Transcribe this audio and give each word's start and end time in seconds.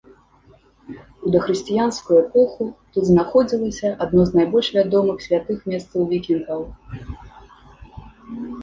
У 1.27 1.33
дахрысціянскую 1.35 2.17
эпоху 2.23 2.63
тут 2.95 3.03
знаходзілася 3.11 3.93
адно 4.07 4.21
з 4.31 4.41
найбольш 4.41 4.67
вядомых 4.79 5.17
святых 5.29 5.57
месцаў 5.75 5.99
вікінгаў. 6.17 6.61